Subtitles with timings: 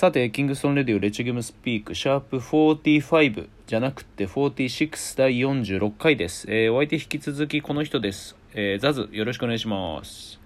[0.00, 6.46] さて、キングストンレディオレッチゲームスピーク、シャープ45じゃなくて46第46回です。
[6.48, 8.34] えーお相手引き続きこの人です。
[8.54, 10.40] えーザズ、よろしくお願いします。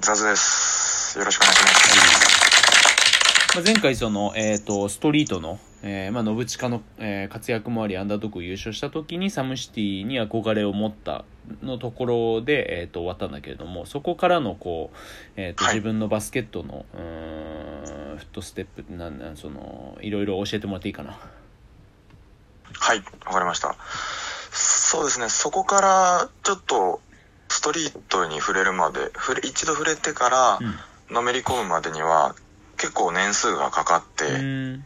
[0.00, 1.18] ザズです。
[1.18, 3.56] よろしくお願いします。
[3.56, 11.24] まあ、前回その、えっ、と、ストリートの、えーまあ、信近の、えー活躍もあり、アンダードッグ優勝した時にサムシティに憧れを持った
[11.62, 14.96] のところで、えー、と終わったんだけれども、そこからのこう、
[15.36, 21.18] えーとはい自分のバスケットの、うーん、フットステップ、なんなん、その、いろいろ教えてもらっていいかな？
[22.74, 23.74] はい、わかりました。
[24.52, 27.00] そうですね、そこからちょっと
[27.48, 30.74] ストリートに触れるまで、触れ一度触れてからうん。
[31.10, 32.34] のめり込むまでには
[32.78, 34.84] 結構年数がかかって、うーん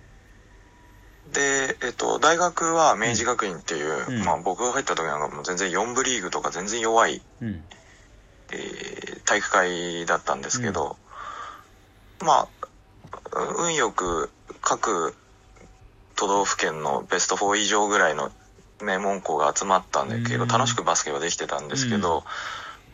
[1.32, 4.24] で、えっと、大学は明治学院っていう、うん。
[4.24, 7.64] まあ僕が入った時なんかもう全然4部リーグとか全然弱い、うん。
[8.52, 10.96] えー体育会だったんですけど、
[12.24, 12.48] まあ、
[13.58, 15.16] 運よく各
[16.14, 18.30] 都道府県のベスト4以上ぐらいの
[18.80, 20.23] 名門校が集まったんで、うん。
[20.23, 22.24] 結構楽しくバスケはできてたんですけど、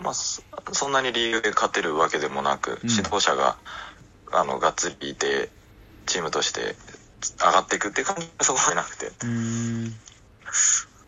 [0.00, 0.42] まあ、そ
[0.72, 2.90] そんなにリーグで勝てるわけでもなく、うん。
[2.90, 3.58] 指導者が、
[4.32, 5.50] あの、がっつりいて、
[6.06, 6.76] チームとして
[7.38, 9.10] 上がっていくっていう感じがそこまでなくて。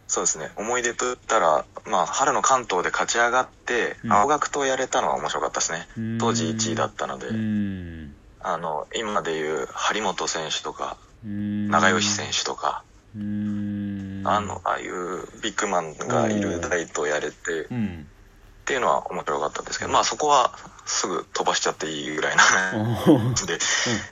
[0.06, 0.50] そうですね。
[0.56, 5.88] 思い出と言ったら、まあ、春の関東で勝ち上がって、うん青学とやれたのは面白かったですね。
[5.96, 7.26] うん当時1位だったので。
[8.40, 12.84] あの、今でいう張本選手とか、長吉選手とか。
[13.16, 18.06] あの、ああいうビッグマンがいる代とやれて、っうん。
[18.66, 20.52] ていうのは面白かったんですけど、まあそこは
[20.86, 22.42] すぐ飛ばしちゃっていいぐらいな
[23.46, 23.58] で、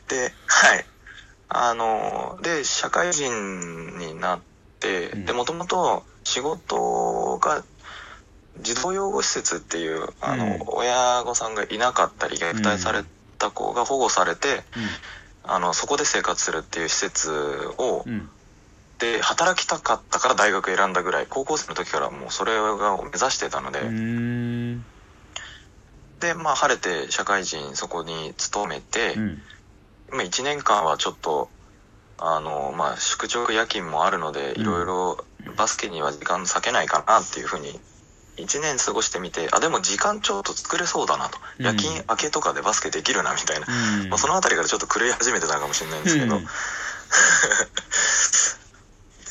[0.08, 0.86] で、はい。
[1.54, 4.40] あの、で、社会人になっ
[4.80, 7.62] て、うんで、もともと仕事が
[8.60, 13.04] 児童養護施設っていう、あの、うん親御さんがいなかったり、虐待され
[13.38, 14.62] た子が保護されて、
[15.44, 17.30] あの、そこで生活するっていう施設
[17.78, 18.28] を、うん。
[18.98, 23.80] で、働きたかったから大学選んだぐらい、高校生の時からもうそれを目指してたので。
[26.20, 29.42] で、まあ、晴れて社会人そこに勤めて、うん。
[30.12, 31.48] まあ、1年間はちょっと、
[32.18, 35.24] あの、まあ、宿直夜勤もあるので、うんいろいろ
[35.56, 37.80] バスケには時間割けないかなっていうふうに、
[38.38, 41.38] 1年過ごしてみて、あ、でも時間ちょっと作れそうだなと。
[41.58, 43.66] うん夜勤明けとかでバスケできるなみたいな。
[43.68, 44.08] うん。
[44.08, 46.36] まあ、そのあたりからちょっと狂い始めてたのかもしれないんですけど。
[46.36, 46.46] うん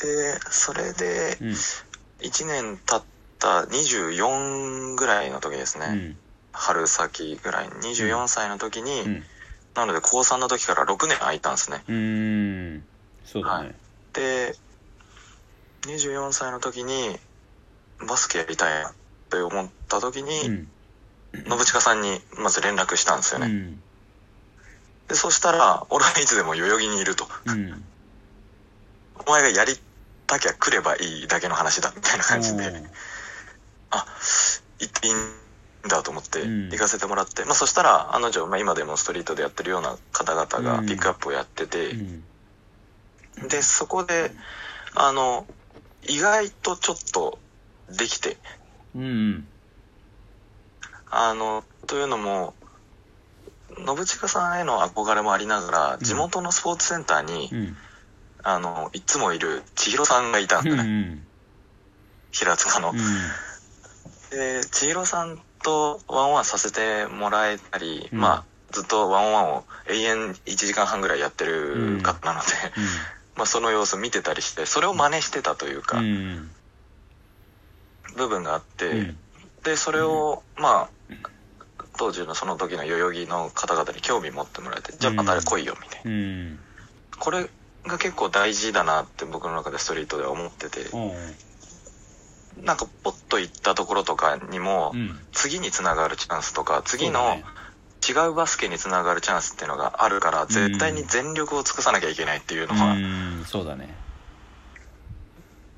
[0.02, 1.48] で、それで、うん。
[1.50, 3.04] 1年経っ
[3.38, 5.86] た24ぐらいの時ですね。
[5.86, 6.18] うん。
[6.52, 9.24] 春先ぐらい、24歳の時に、うん。
[9.74, 11.82] なので高3の時から6年空いたんですね。
[11.88, 12.84] うーん。
[13.24, 13.74] そうだね。
[14.12, 14.54] で、
[15.86, 17.18] 24歳の時に、
[18.06, 18.92] バスケやりたいなっ
[19.30, 20.68] て思った時うに、ん。
[21.34, 23.46] 信近さんにまず連絡したんですよね。
[23.46, 23.82] うん。
[25.08, 27.26] で、そしたら、俺はいつでも代々木にいると。
[27.46, 27.84] うん。
[29.26, 29.78] お前がやり
[30.26, 32.82] たきゃ来ればいいだけの話だ、みたいな感じで、
[33.90, 34.06] あ、
[34.78, 35.41] 行っていいん
[35.88, 43.48] だと思ってうん行かせてもらって、まあそしたら、案の定、まあ今でもストリートでやってるような方々がうんピックアップをやってて、うん。
[43.48, 44.30] で、そこで、
[44.94, 45.46] あの、
[46.06, 47.38] 意外とちょっと
[47.88, 48.36] できて、
[48.94, 49.48] うん。
[51.10, 52.54] あの、というのも、
[53.76, 57.76] 信近さんへの憧れもありながら、うん地元のスポーツセンターに、うん。
[58.44, 61.26] あの、いつもいる千尋さんがいたんうだね、ん。
[62.32, 62.92] 平塚の。
[64.30, 72.46] で、千尋さんとワンワンさせてもらえたり、うんまあ、ずっとワンワンを永遠1時間半ぐらいやってる方なので、
[73.36, 76.50] まあその様子見てたりして、それを真似してたというか、うん。
[78.16, 79.18] 部分があって、うん。
[79.62, 81.14] で、それを、まあ、
[81.98, 86.10] 当時のその時の代々木の方々に興味持ってもらえて、じゃあまた来いよ、みたいな。
[86.10, 86.58] うん。
[87.18, 87.48] これ
[87.86, 90.80] が結構大事だなって僕の中でストリートでは思ってて、
[92.56, 95.18] なんかポッと行ったところとかにもう、ん。
[95.32, 97.42] 次につながるチャンスとか、次の
[98.06, 103.44] 違うバスケにつながるチャンスっていうのがあるから、絶対に全力を尽くさなきゃいけないっていうのは、うん。
[103.46, 103.94] そうだね。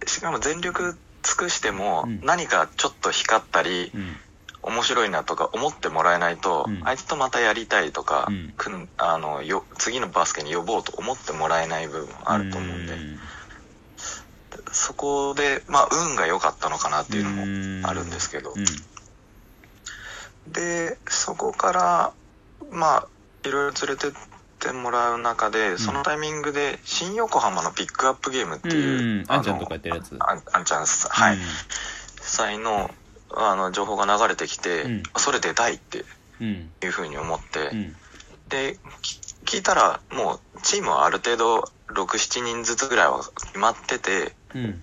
[0.07, 4.17] しかも全力尽くしてもうん何かちょっと光ったり、うん。
[4.67, 12.95] 面白いなとか思ってもらえないと、うんあいつとまたやりたいとか、うんくんあのよ次のバスケに呼ぼうと思ってもらえない部分もあると思うんで、
[14.75, 17.31] そこで、まあ、運が良かったのかなっていうの
[17.83, 18.65] もあるんですけど、うん。
[20.53, 22.13] で、そこから、
[22.71, 23.09] まあ、
[23.49, 24.13] いろいろ連れてっ
[24.59, 29.25] てもらう中で、そのタイミングで、新横浜のピックアップゲームってういう、ん。
[29.29, 30.17] あんちゃんとかやってるやつ。
[30.19, 31.39] あんあんちゃんさん、はい、
[32.21, 32.91] 際の、
[33.37, 36.05] あの、情報が流れてきて、うんそれ出たいって
[36.41, 36.73] うん。
[36.83, 37.97] いうふうに思って、うん。
[38.49, 44.83] で、き聞いたらもうチームはある程度67人ずつぐらいは決まっててうん。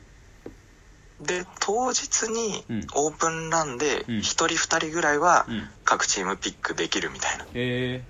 [1.25, 2.88] で当日にうん。
[2.95, 4.18] オープンランでうん。
[4.18, 5.69] 1人2人ぐらいはうん。
[5.83, 7.45] 各チームピックできるみたいな。
[7.53, 8.03] え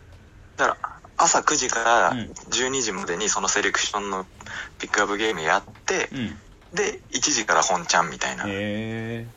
[0.58, 0.78] だから
[1.18, 2.18] 朝9時からうん。
[2.50, 4.26] 12時までにそのセレクションの
[4.80, 6.76] ピックアップゲームやってー、うん。
[6.76, 8.46] で1時から本ちゃんみたいな。
[8.48, 9.28] え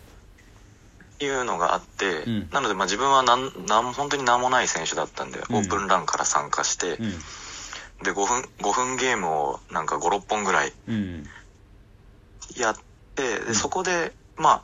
[1.21, 2.49] いうのがあって、うん。
[2.53, 5.57] なのでまあ自分はなんなん本当に何もない選手だったんで、うん。
[5.57, 6.99] オープンランから参加して、
[8.03, 11.25] で5分5分ゲームをなんか56本ぐらいうん
[12.57, 12.77] やっ
[13.15, 13.55] てでん。
[13.55, 14.63] そこで、まあ、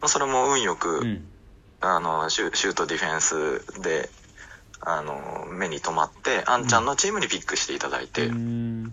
[0.00, 1.26] まあそれも運よく、うん。
[1.82, 4.10] あのシュシュートディフェンスで
[4.80, 8.92] あの目に留まってあんちゃんのチームにピックしていただいて、うん。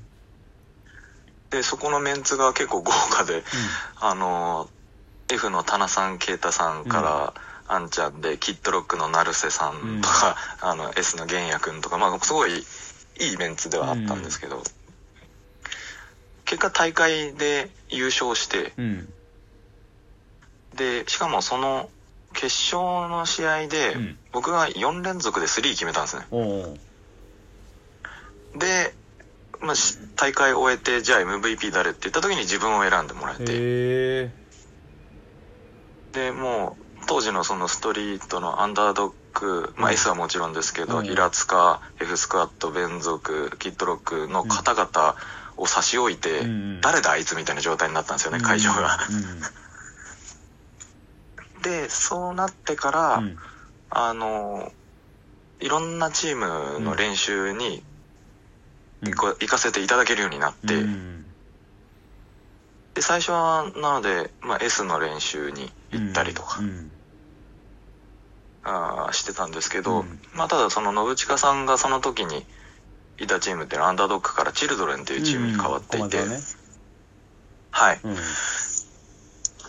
[1.50, 3.44] でそこのメンツが結構豪華で
[4.00, 4.70] あの
[5.30, 7.34] F のタナさんケイタさんから、
[7.68, 12.64] あんちゃんでキッドロックの成瀬さんとか、あの S の玄也くんとか、まあ、すごい
[13.20, 14.64] いいメンツではあったんですけど、
[16.48, 18.74] 結果大会で優勝して。
[18.78, 19.14] うん。
[20.76, 21.90] でしかもその
[22.34, 22.46] 決
[22.76, 24.18] 勝の試合で、うん。
[24.32, 26.26] 僕が4連続で3決めたんですね。
[28.56, 28.94] で、
[29.60, 34.32] まあ、し大会終えてじゃあ MVP 誰って言った時に自分を選んでもらえて。
[36.14, 39.94] でもう当時のそのストリートのアンダードッグ、まあ、うん。
[39.96, 41.06] S はもちろんですけど、うん。
[41.06, 45.16] 平塚 F スクワットベン族キッドロックの方々
[45.58, 49.00] を差し置いて、うん誰だあいつみたいな状態になったんですよね、会場が。
[51.64, 53.26] でそうなってから、うん。
[53.26, 53.38] うん
[53.90, 54.72] あの
[55.60, 57.84] いろんなチームの練習に
[59.02, 59.12] うん。
[59.12, 61.26] 行かせていただけるようになって、うん
[62.94, 66.92] で最初はなので、まあ、S の練習に行ったりとか、うん
[68.64, 70.20] あーしてたんですけど、うん。
[70.34, 72.46] まあただその信近さんがその時に
[73.20, 76.38] いたチームっていうのはアンダードッグからチルドレンっていうチームに変わっていて、うんね
[77.72, 78.00] はい。
[78.04, 78.16] うん。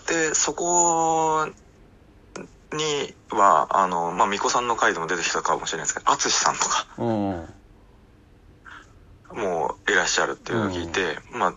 [0.07, 1.47] でそこ
[2.73, 6.87] にはあのまあ巫女さんの回でも出てきたかもしれないですけど淳さんとか。
[6.99, 7.47] うん
[9.31, 11.55] もういらっしゃるっていうのを聞いて、まあ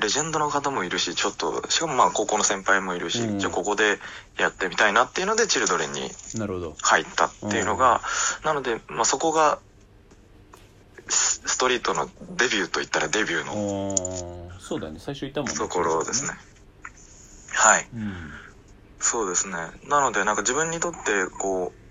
[0.00, 3.38] レジェンドの方もいるしちょっとしかもまあ高校の先輩もいるし、うん。
[3.38, 3.98] じゃあここで
[4.38, 6.10] やってみたいなっていうのでチルドレンに
[6.80, 8.00] 入ったっていうのが、
[8.44, 9.58] なので、まあ、そこが
[11.08, 15.00] スストリートのデビューといったらデビューのそうだよね。
[15.00, 15.56] 最初いたもんね。
[15.56, 16.30] ところですね。
[17.54, 17.88] はい。
[17.92, 18.30] うん
[19.04, 19.54] そうですね。
[19.88, 20.98] なので、なんか自分にとって、
[21.40, 21.82] こう、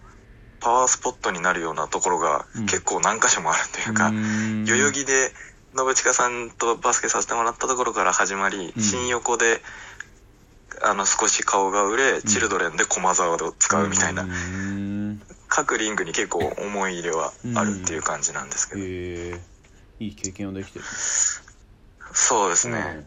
[0.62, 2.66] パワースポットになるようなところがうん。
[2.68, 4.66] 結構何箇所もあるというか、ん。
[4.66, 5.34] 代々木で
[5.76, 8.82] 信近さんとバスケさせてもらったところから始まり、うん。
[8.82, 9.62] 新横で、
[10.84, 12.22] あの、少し顔が売れ、ん。
[12.22, 14.91] チルドレンで駒沢を使うみたいな、うん
[15.54, 18.82] 各リングに結構思い入れはあるっていう感じなんですけど。
[18.82, 19.42] へえ
[20.00, 20.86] いい経験をできてる
[22.14, 23.06] そうですね。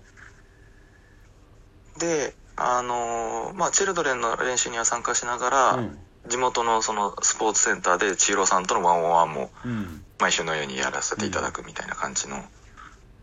[1.98, 5.98] で、あのーまあ、チルドレンの練習には参加しながら、うん。
[6.26, 10.04] 地元のそのスポーツセンターで千尋さんとのワンオンワンもうん。
[10.20, 12.44] 毎週のようにやらせていただくみたいな感じの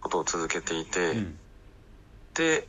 [0.02, 1.40] ことを続けていて、うん。
[2.34, 2.68] で、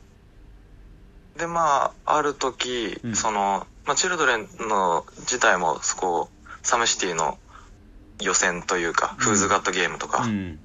[1.35, 3.15] で、まあ、ある時、うん。
[3.15, 6.29] その、まあ、チルドレンの自体も、そこ、
[6.63, 7.37] サムシティの
[8.21, 9.25] 予選というか、うん。
[9.25, 10.59] フーズガットゲームとか、うん。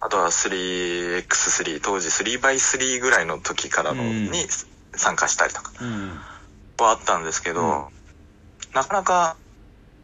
[0.00, 4.30] あとは 3x3、当時 3x3 ぐらいの時からのうん。
[4.30, 4.46] に
[4.94, 5.72] 参加したりとか。
[5.80, 6.20] うん。
[6.78, 7.86] はあったんですけど、うん。
[8.74, 9.36] なかなか、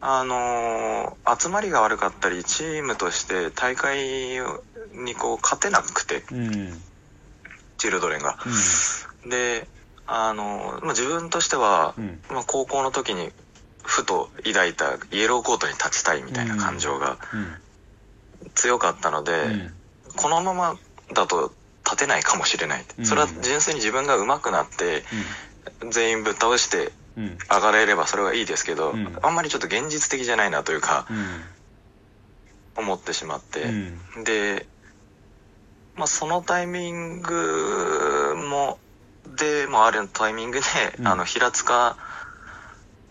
[0.01, 4.39] あのー集まりが悪かったり、チームとして大会
[4.93, 6.81] にこう勝てなくて、うん。
[7.77, 8.37] チルドレンが。
[9.29, 9.67] で、
[10.05, 12.21] あのーまあ、自分としては、うん。
[12.29, 13.31] まあ、高校の時に
[13.85, 17.17] ふと抱いたイエローコートに立ちたいみたいな感情が
[18.55, 19.73] 強かったので、うん。
[20.15, 20.75] このまま
[21.13, 22.85] だと立てないかもしれない。
[22.97, 23.05] うん。
[23.05, 25.03] それは純粋に自分が上手くなって、
[25.91, 27.37] 全員ぶっ倒してうん。
[27.49, 29.17] 上がれればそれはいいですけど、うん。
[29.21, 32.83] あんまりちょっと現実的じゃないなというか、うん。
[32.83, 34.23] 思ってしまって、うん。
[34.23, 34.67] で、
[35.95, 38.79] まあ、そのタイミングも、
[39.37, 40.65] でもあるタイミングで、
[40.99, 41.07] うん。
[41.07, 41.97] あの、平塚、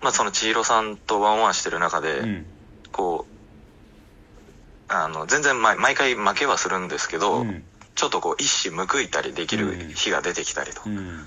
[0.04, 2.46] まあ、その千尋さんとワンワンしてる中で、うん。
[2.92, 4.52] こう、
[4.87, 7.64] あの、全然毎毎回負けはするんですけど、うん。
[7.94, 10.82] ちょっとこう、一矢報いたりできる日が出てきたりと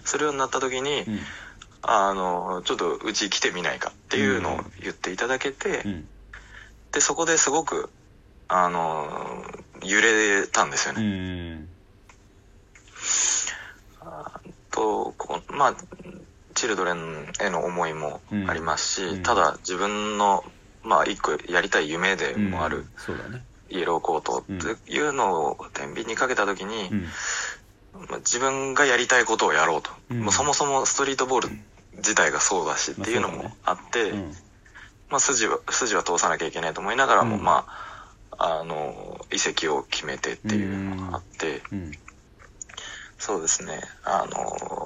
[0.05, 1.19] するようになった時に、うん。
[1.81, 6.09] あの、ちょっとうち来てみないかっていうのを言っていただけて、うん。
[6.91, 7.89] で、そこですごく、
[8.47, 9.43] あの、
[9.81, 11.55] 揺れたんですようね。
[11.55, 11.69] ん。
[14.69, 15.75] と、こうまあ、
[16.57, 19.23] チルドレンへの思いもありますし、うん。
[19.23, 20.43] ただ自分の
[20.83, 22.85] まあ一個やりたい夢でもある
[23.69, 27.03] イエローコートっていうのを天秤にかけた時に、うん。
[28.09, 30.21] まあ自分がやりたいことをやろうと、うん。
[30.21, 31.49] もうそもそもストリートボール
[31.97, 34.33] 自体がそうだしっていうのもあって、うん。
[35.09, 37.43] まあ、筋は筋は通さなきゃいけないと思いながらも、うん。
[37.43, 37.67] ま
[38.31, 41.91] ああの移籍を決めてっていうのがあって、うん。
[43.19, 43.79] そうですね。
[44.03, 44.76] あの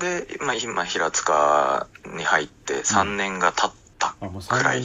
[0.00, 4.82] で、まあ、今平塚に入って3年が経ったくら3い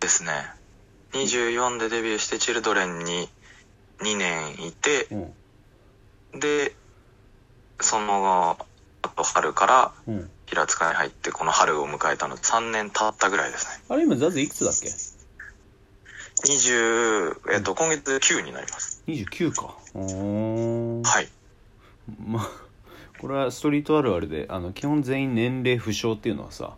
[0.00, 0.32] ですね。
[1.12, 3.28] 24でデビューしてチルドレンに
[4.00, 5.16] 2年いてう
[6.36, 6.40] ん。
[6.40, 6.74] で
[7.80, 8.56] その
[9.06, 10.30] 後春からうん。
[10.46, 13.84] 平塚に入ってこの春を迎えたので3年経ったぐらいですね。
[13.88, 14.88] あれ今ザズいくつだっけ
[16.46, 19.02] ？20えっと今月9になります。
[19.06, 19.74] 29か。
[19.94, 21.28] はい。
[22.26, 22.63] まあ
[23.24, 26.74] これはストリートあるあるであの基本全員年齢不詳っていうのはさ。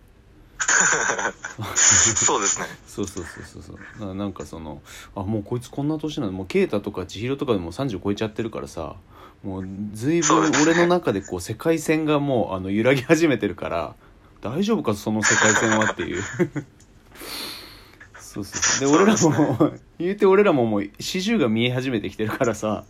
[1.74, 2.66] そうですね。
[2.86, 4.14] そうそうそうそうそう。
[4.14, 4.80] なんかその
[5.16, 8.94] あもうこいつこんな年なのもう啓太とか千尋とかでも30超えちゃってるからさ。
[9.42, 13.96] もう随分俺の中でこう世界線がもうあの揺らぎ始めてるから
[14.40, 16.22] 大丈夫かその世界線はっていう。
[18.20, 18.88] そうそうそう。
[18.88, 22.84] で俺らも、言うて俺らももう四十が見え始めてきてるからさ。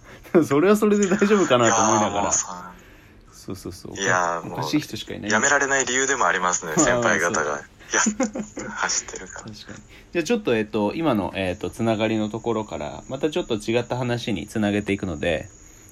[0.46, 2.32] それはそれで大丈夫かなと思いながら。
[2.32, 2.75] さ
[3.46, 3.94] そうそうそう。
[3.94, 5.30] いやーおかしい人しかいない。
[5.30, 7.42] やめられない理由でもありますね先輩方が。
[7.42, 8.00] いや
[8.70, 9.46] 走ってるから。
[9.46, 9.78] 確かに。
[10.12, 15.48] じゃあちょっとえっ、と今の、えっとつながりのところからまたちょっと違った話につなげていくので、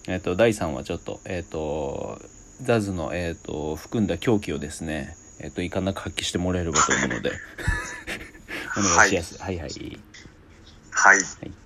[0.08, 2.20] えっと第3はちょっとえっ、と
[2.60, 7.30] ザズの、えっと含んだ狂気をですねえっ、といかなく発揮してもらえればと思うので。
[8.76, 9.70] お願いします、はい、はい。
[10.90, 11.16] はい。
[11.16, 11.63] はい